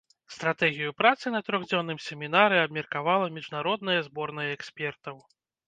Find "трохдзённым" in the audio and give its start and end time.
1.49-1.99